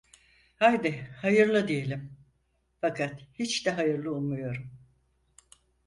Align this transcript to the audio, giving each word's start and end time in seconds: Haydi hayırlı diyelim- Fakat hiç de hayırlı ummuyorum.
Haydi 0.55 1.09
hayırlı 1.21 1.67
diyelim- 1.67 2.13
Fakat 2.81 3.21
hiç 3.33 3.65
de 3.65 3.71
hayırlı 3.71 4.15
ummuyorum. 4.15 4.71